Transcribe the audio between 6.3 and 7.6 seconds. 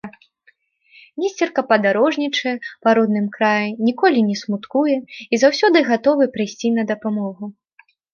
прыйсці на дапамогу.